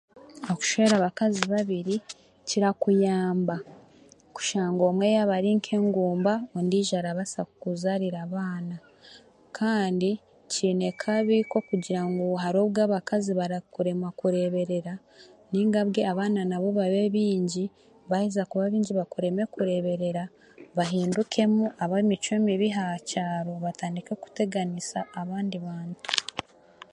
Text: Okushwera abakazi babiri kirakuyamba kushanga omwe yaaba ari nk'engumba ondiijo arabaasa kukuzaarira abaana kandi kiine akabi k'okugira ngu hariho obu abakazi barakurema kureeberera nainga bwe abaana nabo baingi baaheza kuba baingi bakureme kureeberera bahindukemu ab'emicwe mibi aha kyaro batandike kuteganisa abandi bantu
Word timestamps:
Okushwera 0.51 0.93
abakazi 0.97 1.41
babiri 1.53 1.95
kirakuyamba 2.47 3.55
kushanga 4.35 4.81
omwe 4.89 5.05
yaaba 5.15 5.33
ari 5.39 5.49
nk'engumba 5.57 6.33
ondiijo 6.57 6.93
arabaasa 6.97 7.39
kukuzaarira 7.47 8.17
abaana 8.27 8.75
kandi 9.57 10.09
kiine 10.51 10.85
akabi 10.93 11.35
k'okugira 11.51 12.01
ngu 12.09 12.25
hariho 12.41 12.65
obu 12.67 12.79
abakazi 12.87 13.31
barakurema 13.39 14.07
kureeberera 14.19 14.93
nainga 15.51 15.79
bwe 15.87 16.01
abaana 16.11 16.41
nabo 16.51 16.69
baingi 16.79 17.65
baaheza 18.09 18.41
kuba 18.49 18.63
baingi 18.71 18.93
bakureme 18.99 19.43
kureeberera 19.53 20.23
bahindukemu 20.77 21.63
ab'emicwe 21.83 22.35
mibi 22.45 22.67
aha 22.75 22.87
kyaro 23.09 23.53
batandike 23.65 24.13
kuteganisa 24.23 24.99
abandi 25.21 25.57
bantu 25.65 26.01